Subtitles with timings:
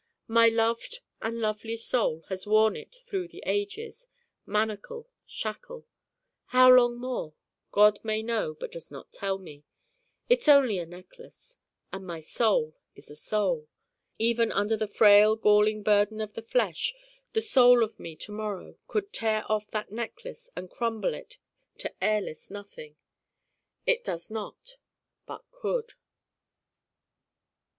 [0.27, 4.07] My loved and lovely Soul has worn it through the ages:
[4.47, 5.85] manacle, shackle.
[6.45, 7.35] How long more
[7.71, 9.63] God may know but does not tell me.
[10.27, 11.59] It's only a Necklace.
[11.93, 13.67] And my Soul is a Soul!
[14.17, 16.95] Even under the frail galling burden of the flesh
[17.33, 21.37] the Soul of me to morrow could tear off that Necklace and crumble it
[21.77, 22.95] to airless nothing.
[23.85, 24.77] It does not:
[25.27, 25.93] but could.